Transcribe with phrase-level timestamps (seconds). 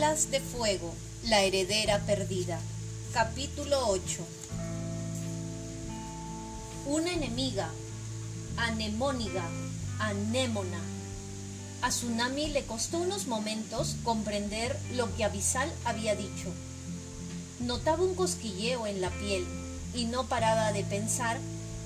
[0.00, 2.58] De Fuego, la heredera perdida.
[3.12, 4.26] Capítulo 8.
[6.86, 7.68] Una enemiga,
[8.56, 9.44] anemóniga,
[9.98, 10.80] anémona.
[11.82, 16.48] A Tsunami le costó unos momentos comprender lo que Abisal había dicho.
[17.60, 19.46] Notaba un cosquilleo en la piel
[19.94, 21.36] y no paraba de pensar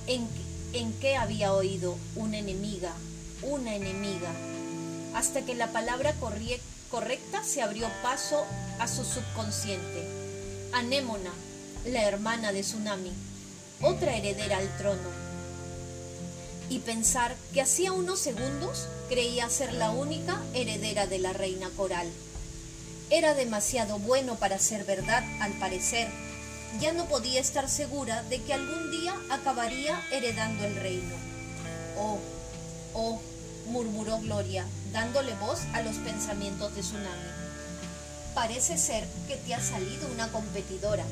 [0.06, 0.28] en,
[0.72, 2.92] en qué había oído una enemiga,
[3.42, 4.30] una enemiga,
[5.16, 6.73] hasta que la palabra correcta
[7.42, 8.46] se abrió paso
[8.78, 10.06] a su subconsciente.
[10.72, 11.32] Anémona,
[11.86, 13.12] la hermana de Tsunami,
[13.82, 15.10] otra heredera al trono.
[16.68, 22.08] Y pensar que hacía unos segundos creía ser la única heredera de la reina coral.
[23.10, 26.08] Era demasiado bueno para ser verdad, al parecer.
[26.80, 31.14] Ya no podía estar segura de que algún día acabaría heredando el reino.
[31.98, 32.18] Oh,
[32.94, 33.20] oh,
[33.66, 37.28] murmuró Gloria, dándole voz a los pensamientos de Tsunami.
[38.32, 41.04] Parece ser que te ha salido una competidora.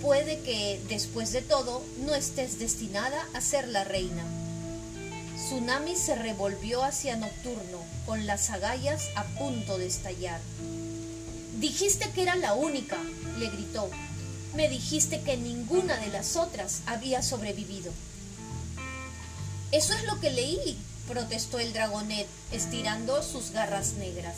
[0.00, 4.24] Puede que, después de todo, no estés destinada a ser la reina.
[5.36, 10.40] Tsunami se revolvió hacia Nocturno, con las agallas a punto de estallar.
[11.60, 12.96] Dijiste que era la única,
[13.38, 13.90] le gritó.
[14.56, 17.92] Me dijiste que ninguna de las otras había sobrevivido.
[19.70, 20.76] Eso es lo que leí,
[21.08, 24.36] protestó el dragonet, estirando sus garras negras.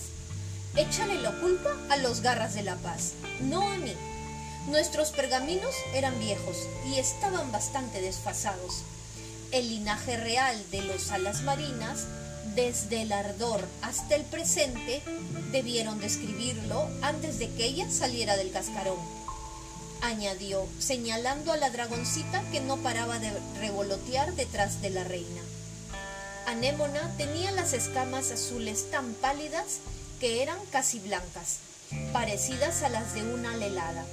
[0.76, 3.94] Échale la culpa a los garras de la paz, no a mí.
[4.66, 6.56] Nuestros pergaminos eran viejos
[6.86, 8.82] y estaban bastante desfasados.
[9.52, 12.06] El linaje real de los alas marinas,
[12.54, 15.02] desde el ardor hasta el presente,
[15.52, 18.98] debieron describirlo antes de que ella saliera del cascarón.
[20.00, 25.40] Añadió, señalando a la dragoncita que no paraba de revolotear detrás de la reina.
[26.46, 29.80] Anémona tenía las escamas azules tan pálidas
[30.20, 31.58] que eran casi blancas,
[32.12, 34.04] parecidas a las de una alelada,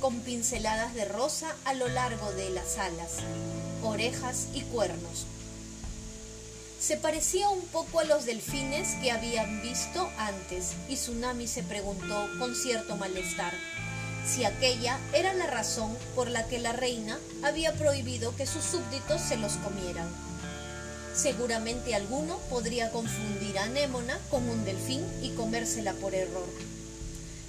[0.00, 3.18] con pinceladas de rosa a lo largo de las alas,
[3.82, 5.26] orejas y cuernos.
[6.80, 12.28] Se parecía un poco a los delfines que habían visto antes y Tsunami se preguntó
[12.38, 13.52] con cierto malestar
[14.26, 19.20] si aquella era la razón por la que la reina había prohibido que sus súbditos
[19.20, 20.08] se los comieran.
[21.14, 26.48] Seguramente alguno podría confundir a Anémona con un delfín y comérsela por error.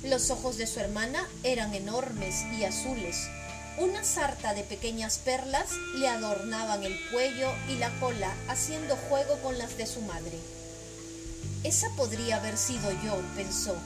[0.03, 3.15] Los ojos de su hermana eran enormes y azules.
[3.77, 9.57] Una sarta de pequeñas perlas le adornaban el cuello y la cola haciendo juego con
[9.57, 10.37] las de su madre.
[11.63, 13.77] Esa podría haber sido yo, pensó.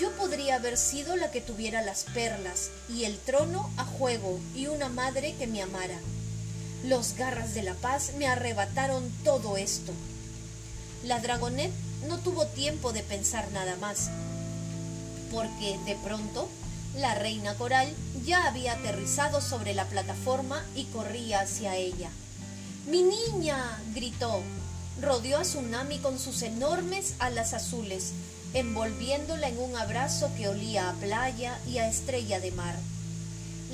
[0.00, 4.66] Yo podría haber sido la que tuviera las perlas y el trono a juego y
[4.68, 5.98] una madre que me amara.
[6.84, 9.92] Los garras de la paz me arrebataron todo esto.
[11.04, 11.72] La dragonet
[12.06, 14.10] no tuvo tiempo de pensar nada más,
[15.32, 16.48] porque de pronto
[16.96, 17.92] la reina coral
[18.24, 22.10] ya había aterrizado sobre la plataforma y corría hacia ella.
[22.88, 23.80] ¡Mi niña!
[23.94, 24.42] gritó.
[25.02, 28.12] Rodeó a Tsunami con sus enormes alas azules,
[28.54, 32.76] envolviéndola en un abrazo que olía a playa y a estrella de mar.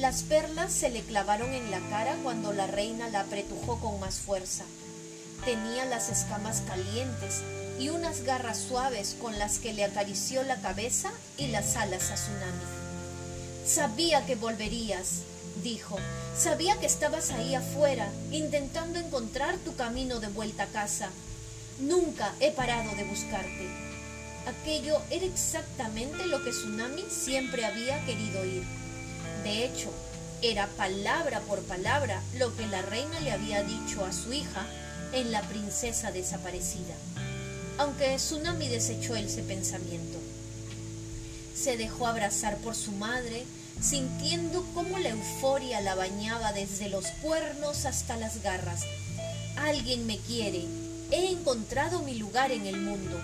[0.02, 4.16] Las perlas se le clavaron en la cara cuando la reina la apretujó con más
[4.16, 4.64] fuerza.
[5.44, 7.40] Tenía las escamas calientes
[7.78, 12.14] y unas garras suaves con las que le acarició la cabeza y las alas a
[12.14, 12.64] Tsunami.
[13.64, 15.20] Sabía que volverías,
[15.62, 16.00] dijo.
[16.36, 21.10] Sabía que estabas ahí afuera, intentando encontrar tu camino de vuelta a casa.
[21.78, 23.68] Nunca he parado de buscarte.
[24.48, 28.81] Aquello era exactamente lo que Tsunami siempre había querido oír.
[29.44, 29.90] De hecho,
[30.40, 34.66] era palabra por palabra lo que la reina le había dicho a su hija
[35.12, 36.94] en La princesa desaparecida,
[37.78, 40.18] aunque Tsunami desechó ese pensamiento.
[41.54, 43.44] Se dejó abrazar por su madre,
[43.80, 48.82] sintiendo cómo la euforia la bañaba desde los cuernos hasta las garras.
[49.56, 50.64] Alguien me quiere,
[51.10, 53.20] he encontrado mi lugar en el mundo.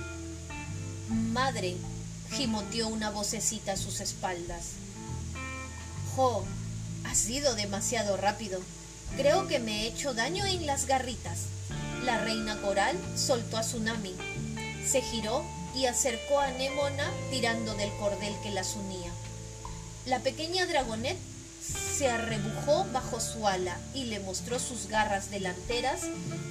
[1.09, 1.76] Madre,
[2.32, 4.73] gimoteó una vocecita a sus espaldas.
[6.19, 8.61] Ha sido demasiado rápido.
[9.17, 11.43] Creo que me he hecho daño en las garritas.
[12.05, 14.17] La reina coral soltó a Tsunami.
[14.85, 15.44] Se giró
[15.76, 19.12] y acercó a Nemona tirando del cordel que las unía.
[20.06, 21.17] La pequeña dragonet
[21.97, 26.00] se arrebujó bajo su ala y le mostró sus garras delanteras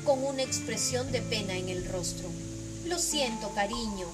[0.05, 2.29] con una expresión de pena en el rostro.
[2.85, 4.07] Lo siento, cariño,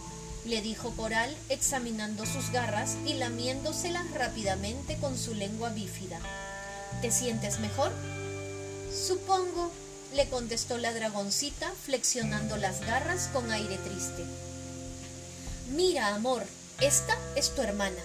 [0.46, 6.20] le dijo Coral examinando sus garras y lamiéndoselas rápidamente con su lengua bífida.
[7.02, 7.92] ¿Te sientes mejor?
[8.92, 9.72] Supongo,
[10.14, 14.24] le contestó la dragoncita flexionando las garras con aire triste.
[15.72, 16.44] Mira, amor,
[16.82, 18.02] Esta es tu hermana.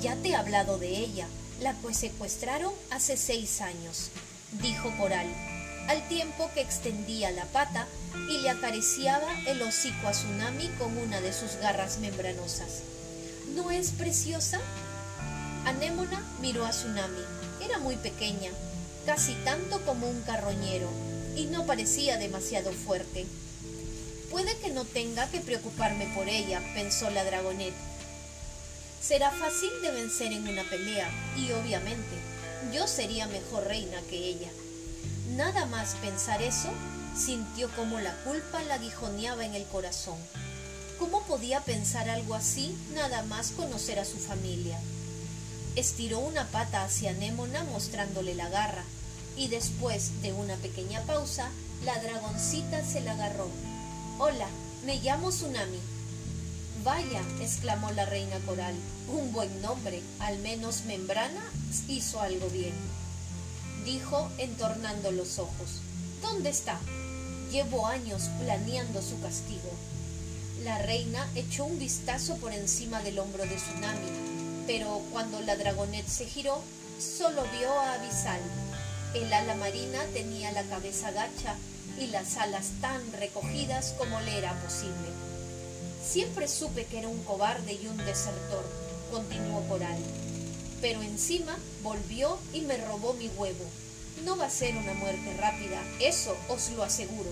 [0.00, 1.28] Ya te he hablado de ella,
[1.60, 4.08] la pues secuestraron hace seis años,
[4.62, 5.28] dijo Coral,
[5.88, 7.86] al tiempo que extendía la pata
[8.28, 12.82] y le acariciaba el hocico a Tsunami con una de sus garras membranosas.
[13.54, 14.60] ¿No es preciosa?
[15.66, 17.22] Anémona miró a Tsunami.
[17.62, 18.50] Era muy pequeña,
[19.06, 20.88] casi tanto como un carroñero,
[21.36, 23.26] y no parecía demasiado fuerte.
[24.30, 27.74] Puede que no tenga que preocuparme por ella, pensó la dragonet.
[29.00, 32.16] Será fácil de vencer en una pelea, y obviamente,
[32.72, 34.48] yo sería mejor reina que ella.
[35.36, 36.68] Nada más pensar eso,
[37.16, 40.18] sintió como la culpa la aguijoneaba en el corazón.
[40.98, 44.78] ¿Cómo podía pensar algo así nada más conocer a su familia?
[45.74, 48.84] Estiró una pata hacia Némona mostrándole la garra,
[49.34, 51.48] y después de una pequeña pausa,
[51.86, 53.48] la dragoncita se la agarró.
[54.18, 54.48] Hola,
[54.84, 55.80] me llamo Tsunami.
[56.84, 58.74] Vaya, exclamó la reina coral,
[59.08, 61.42] un buen nombre, al menos Membrana
[61.88, 62.74] hizo algo bien.
[63.84, 65.80] Dijo entornando los ojos.
[66.20, 66.78] ¿Dónde está?
[67.50, 69.70] Llevo años planeando su castigo.
[70.62, 74.08] La reina echó un vistazo por encima del hombro de Tsunami,
[74.66, 76.62] pero cuando la dragonet se giró,
[77.00, 78.40] solo vio a Avisal.
[79.14, 81.56] El ala marina tenía la cabeza gacha
[81.98, 85.08] y las alas tan recogidas como le era posible.
[86.02, 88.64] Siempre supe que era un cobarde y un desertor,
[89.10, 89.98] continuó Coral.
[90.82, 93.64] Pero encima volvió y me robó mi huevo.
[94.24, 97.30] No va a ser una muerte rápida, eso os lo aseguro.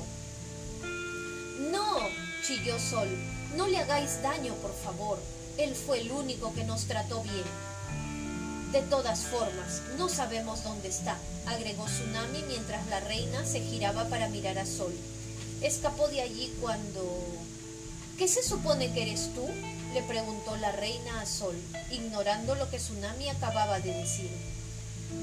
[1.70, 1.98] No,
[2.46, 3.08] chilló Sol,
[3.56, 5.18] no le hagáis daño, por favor.
[5.58, 7.44] Él fue el único que nos trató bien.
[8.72, 14.28] De todas formas, no sabemos dónde está, agregó Tsunami mientras la reina se giraba para
[14.28, 14.94] mirar a Sol.
[15.60, 17.26] Escapó de allí cuando...
[18.16, 19.48] ¿Qué se supone que eres tú?
[19.92, 21.56] Le preguntó la reina a Sol,
[21.90, 24.30] ignorando lo que Tsunami acababa de decir.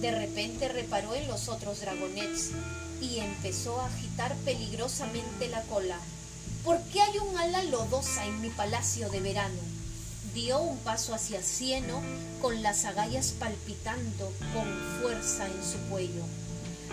[0.02, 2.52] De repente reparó en los otros dragonets
[3.02, 5.98] y empezó a agitar peligrosamente la cola.
[6.64, 9.60] ¿Por qué hay un ala lodosa en mi palacio de verano?
[10.34, 12.02] Dio un paso hacia Cieno
[12.42, 16.24] con las agallas palpitando con fuerza en su cuello.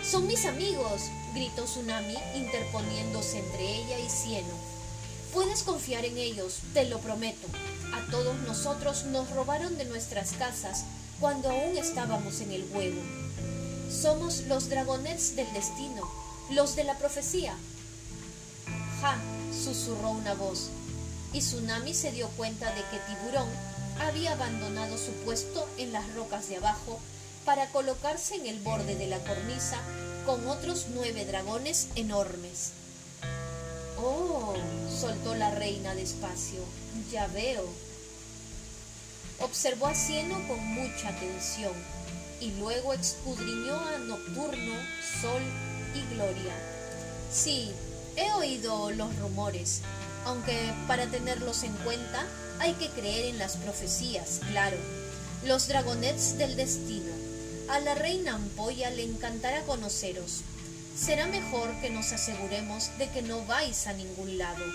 [0.09, 1.01] Son mis amigos,
[1.33, 4.75] gritó Tsunami interponiéndose entre ella y Cieno.
[5.33, 7.47] Puedes confiar en ellos, te lo prometo.
[7.93, 10.85] A todos nosotros nos robaron de nuestras casas
[11.19, 13.01] cuando aún estábamos en el huevo.
[13.89, 16.09] Somos los dragonets del destino,
[16.51, 17.55] los de la profecía.
[19.01, 19.17] Ja,
[19.51, 20.69] susurró una voz
[21.33, 23.47] y Tsunami se dio cuenta de que Tiburón
[23.99, 26.99] había abandonado su puesto en las rocas de abajo
[27.45, 29.77] para colocarse en el borde de la cornisa
[30.25, 32.71] con otros nueve dragones enormes.
[33.97, 34.55] Oh,
[34.99, 36.59] soltó la reina despacio,
[37.15, 37.63] ya veo.
[39.39, 41.71] Observó a Cieno con mucha atención
[42.41, 44.73] y luego escudriñó a Nocturno,
[45.21, 45.41] Sol
[45.93, 46.53] y Gloria.
[47.31, 47.71] Sí,
[48.17, 49.79] he oído los rumores,
[50.25, 52.27] aunque para tenerlos en cuenta
[52.59, 54.77] hay que creer en las profecías, claro.
[55.45, 57.13] Los dragonets del destino.
[57.69, 60.41] A la reina Ampolla le encantará conoceros.
[60.97, 64.65] Será mejor que nos aseguremos de que no vais a ningún lado,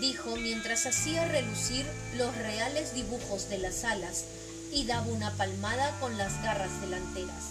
[0.00, 4.24] dijo mientras hacía relucir los reales dibujos de las alas
[4.72, 7.44] y daba una palmada con las garras delanteras.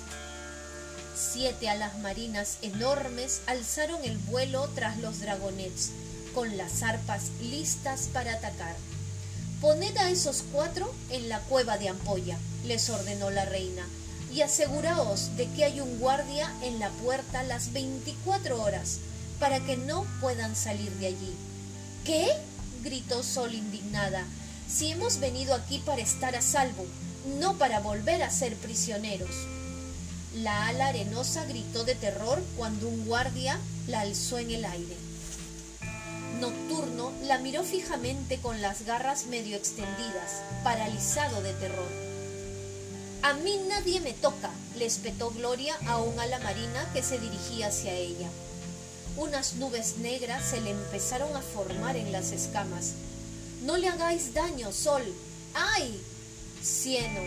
[1.15, 5.89] Siete alas marinas enormes alzaron el vuelo tras los dragonets,
[6.34, 8.75] con las arpas listas para atacar.
[9.60, 13.86] Poned a esos cuatro en la cueva de Ampolla, les ordenó la reina,
[14.34, 19.00] y aseguraos de que hay un guardia en la puerta las veinticuatro horas,
[19.39, 21.36] para que no puedan salir de allí.
[22.03, 22.27] ¿Qué?
[22.84, 24.25] gritó Sol indignada.
[24.68, 26.86] Si hemos venido aquí para estar a salvo,
[27.39, 29.32] no para volver a ser prisioneros.
[30.36, 34.96] La ala arenosa gritó de terror cuando un guardia la alzó en el aire.
[36.39, 41.89] Nocturno la miró fijamente con las garras medio extendidas, paralizado de terror.
[43.24, 47.68] A mí nadie me toca, le espetó Gloria a un ala marina que se dirigía
[47.68, 48.29] hacia ella.
[49.18, 52.94] Unas nubes negras se le empezaron a formar en las escamas.
[53.63, 55.04] No le hagáis daño, Sol.
[55.54, 56.00] ¡Ay!
[56.63, 57.22] Cieno,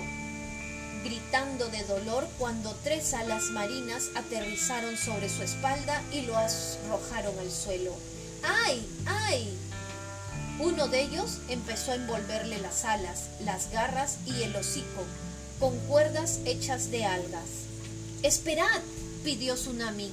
[1.05, 7.51] gritando de dolor cuando tres alas marinas aterrizaron sobre su espalda y lo arrojaron al
[7.51, 7.95] suelo.
[8.43, 8.87] ¡Ay!
[9.07, 9.59] ¡Ay!
[10.59, 15.05] Uno de ellos empezó a envolverle las alas, las garras y el hocico,
[15.59, 17.49] con cuerdas hechas de algas.
[18.23, 18.81] ¡Esperad!
[19.25, 20.13] pidió Tsunami.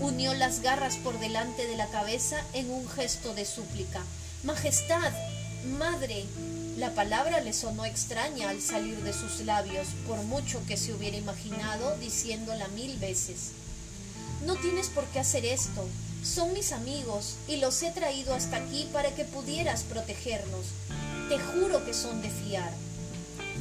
[0.00, 4.02] Unió las garras por delante de la cabeza en un gesto de súplica.
[4.42, 5.12] Majestad,
[5.78, 6.26] madre,
[6.76, 11.16] La palabra le sonó extraña al salir de sus labios, por mucho que se hubiera
[11.16, 13.52] imaginado diciéndola mil veces.
[14.44, 15.86] No tienes por qué hacer esto.
[16.24, 20.66] Son mis amigos y los he traído hasta aquí para que pudieras protegernos.
[21.28, 22.72] Te juro que son de fiar.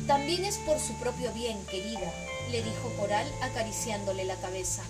[0.07, 2.11] También es por su propio bien, querida,
[2.49, 4.81] le dijo Coral acariciándole la cabeza.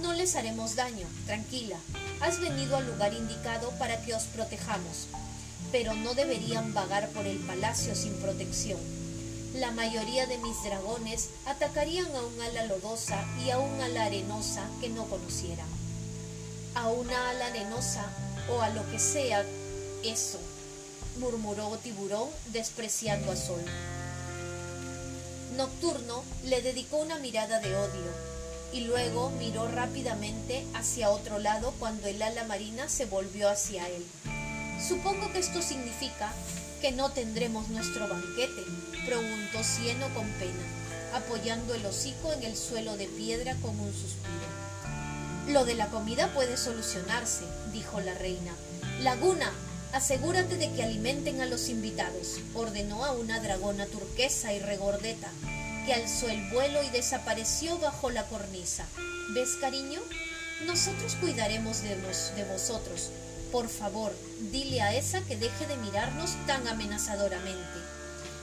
[0.00, 1.76] No les haremos daño, tranquila.
[2.20, 5.08] Has venido al lugar indicado para que os protejamos
[5.74, 8.78] pero no deberían vagar por el palacio sin protección.
[9.56, 14.68] La mayoría de mis dragones atacarían a un ala lodosa y a un ala arenosa
[14.80, 15.66] que no conocieran.
[16.76, 18.04] A una ala arenosa
[18.52, 19.44] o a lo que sea
[20.04, 20.38] eso,
[21.18, 23.64] murmuró Tiburón despreciando a Sol.
[25.56, 28.33] Nocturno le dedicó una mirada de odio
[28.74, 34.04] y luego miró rápidamente hacia otro lado cuando el ala marina se volvió hacia él.
[34.86, 36.32] Supongo que esto significa
[36.80, 38.64] que no tendremos nuestro banquete,
[39.06, 40.64] preguntó Cieno con pena,
[41.14, 45.52] apoyando el hocico en el suelo de piedra con un suspiro.
[45.52, 48.52] Lo de la comida puede solucionarse, dijo la reina.
[49.02, 49.52] Laguna,
[49.92, 55.30] asegúrate de que alimenten a los invitados, ordenó a una dragona turquesa y regordeta,
[55.84, 58.86] que alzó el vuelo y desapareció bajo la cornisa.
[59.34, 60.00] ¿Ves, cariño?
[60.66, 63.10] Nosotros cuidaremos de, de vosotros,
[63.54, 64.12] por favor,
[64.50, 67.78] dile a esa que deje de mirarnos tan amenazadoramente.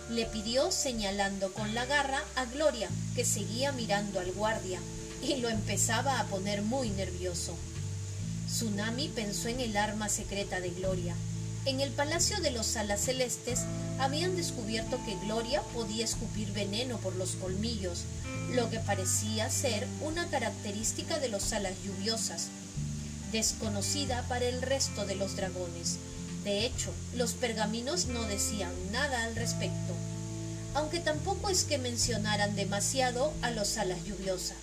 [0.09, 4.79] Le pidió señalando con la garra a Gloria, que seguía mirando al guardia,
[5.21, 7.57] y lo empezaba a poner muy nervioso.
[8.47, 11.15] Tsunami pensó en el arma secreta de Gloria.
[11.65, 13.61] En el Palacio de los Alas Celestes
[13.99, 18.03] habían descubierto que Gloria podía escupir veneno por los colmillos,
[18.51, 22.47] lo que parecía ser una característica de los alas lluviosas,
[23.31, 25.97] desconocida para el resto de los dragones.
[26.43, 29.93] De hecho, los pergaminos no decían nada al respecto,
[30.73, 34.55] aunque tampoco es que mencionaran demasiado a los alas lluviosa.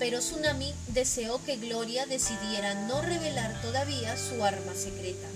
[0.00, 5.28] Pero Tsunami deseó que Gloria decidiera no revelar todavía su arma secreta.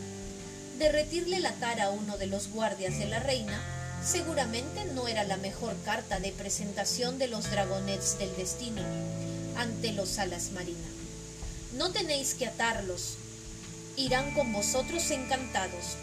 [0.79, 3.61] Derretirle la cara a uno de los guardias de la reina
[4.03, 8.81] seguramente no era la mejor carta de presentación de los dragonets del destino
[9.57, 10.91] ante los alas marinas.
[11.77, 13.17] No tenéis que atarlos.
[13.97, 15.97] Irán con vosotros encantados.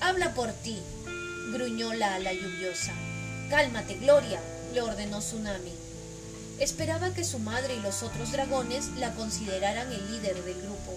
[0.00, 0.78] Habla por ti,
[1.52, 2.92] gruñó la ala lluviosa.
[3.50, 4.40] Cálmate, Gloria,
[4.74, 5.79] le ordenó Tsunami.
[6.60, 10.94] Esperaba que su madre y los otros dragones la consideraran el líder del grupo.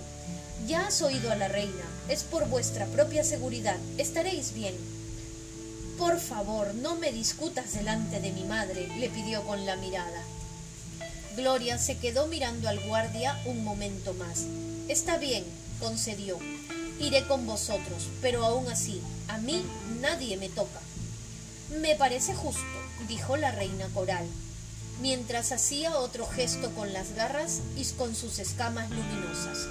[0.68, 4.76] Ya has oído a la reina, es por vuestra propia seguridad, estaréis bien.
[5.98, 10.22] Por favor, no me discutas delante de mi madre, le pidió con la mirada.
[11.38, 14.44] Gloria se quedó mirando al guardia un momento más.
[14.90, 15.46] Está bien,
[15.80, 16.38] concedió.
[17.00, 19.64] Iré con vosotros, pero aún así, a mí
[20.02, 20.82] nadie me toca.
[21.80, 22.62] Me parece justo,
[23.08, 24.28] dijo la reina coral,
[25.02, 29.68] mientras hacía otro gesto con las garras y con sus escamas luminosas.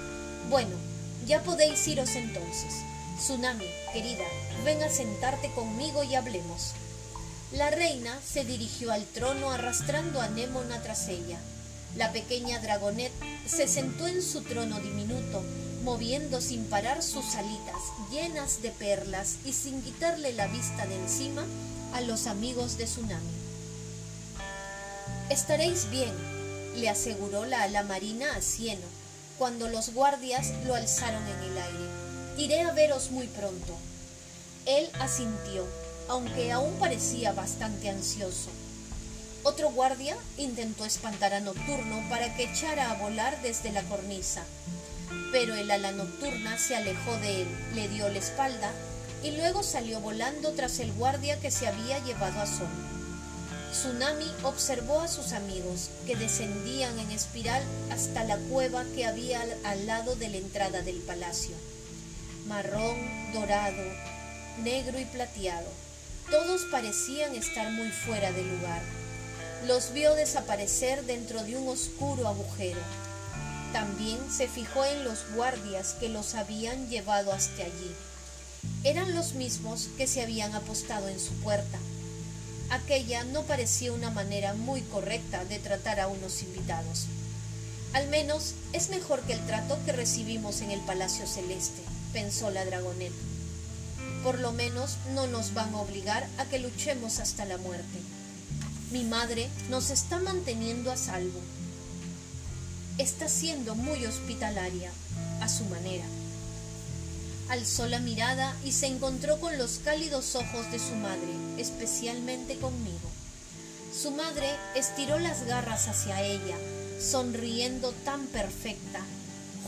[0.49, 0.75] Bueno,
[1.25, 2.73] ya podéis iros entonces.
[3.17, 4.25] Tsunami, querida,
[4.65, 6.73] ven a sentarte conmigo y hablemos.
[7.53, 11.39] La reina se dirigió al trono arrastrando a Némona tras ella.
[11.95, 13.11] La pequeña dragonet
[13.45, 15.43] se sentó en su trono diminuto,
[15.83, 17.75] moviendo sin parar sus alitas
[18.11, 21.45] llenas de perlas y sin quitarle la vista de encima
[21.93, 23.42] a los amigos de Tsunami.
[25.33, 26.13] Estaréis bien,
[26.75, 28.85] le aseguró la ala marina a Cieno,
[29.39, 31.89] cuando los guardias lo alzaron en el aire.
[32.37, 33.75] Iré a veros muy pronto.
[34.67, 35.65] Él asintió,
[36.07, 38.51] aunque aún parecía bastante ansioso.
[39.41, 44.43] Otro guardia intentó espantar a Nocturno para que echara a volar desde la cornisa,
[45.31, 48.71] pero el ala nocturna se alejó de él, le dio la espalda
[49.23, 52.69] y luego salió volando tras el guardia que se había llevado a Sol.
[53.73, 57.61] Tsunami observó a sus amigos, que descendían en espiral
[57.91, 61.55] hasta la cueva que había al lado de la entrada del palacio.
[62.47, 63.83] Marrón, dorado,
[64.63, 65.67] negro y plateado.
[66.31, 68.81] Todos parecían estar muy fuera de lugar
[69.67, 72.81] los vio desaparecer dentro de un oscuro agujero.
[73.71, 77.95] También se fijó en los guardias que los habían llevado hasta allí.
[78.83, 81.79] Eran los mismos que se habían apostado en su puerta.
[82.73, 87.05] Aquella no parecía una manera muy correcta de tratar a unos invitados.
[87.93, 92.65] Al menos es mejor que el trato que recibimos en el Palacio Celeste, pensó la
[92.65, 93.13] dragoneta.
[94.23, 97.99] Por lo menos no nos van a obligar a que luchemos hasta la muerte.
[98.91, 101.41] Mi madre nos está manteniendo a salvo.
[102.97, 104.89] Está siendo muy hospitalaria,
[105.41, 106.05] a su manera.
[107.53, 111.29] Alzó la mirada y se encontró con los cálidos ojos de su madre,
[111.59, 113.11] especialmente conmigo.
[113.95, 116.57] Su madre estiró las garras hacia ella,
[116.99, 119.01] sonriendo tan perfecta,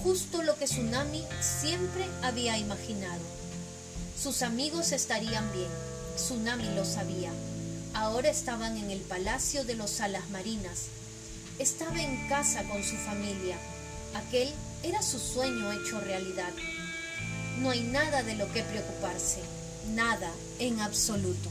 [0.03, 3.21] justo lo que Tsunami siempre había imaginado.
[4.19, 5.69] Sus amigos estarían bien,
[6.15, 7.31] Tsunami lo sabía.
[7.93, 10.85] Ahora estaban en el palacio de los alas marinas.
[11.59, 13.59] Estaba en casa con su familia.
[14.15, 14.51] Aquel
[14.81, 16.51] era su sueño hecho realidad.
[17.61, 19.41] No hay nada de lo que preocuparse,
[19.93, 21.49] nada en absoluto.